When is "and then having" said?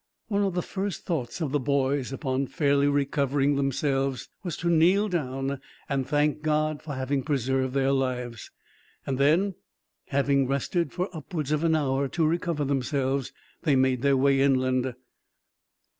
9.05-10.47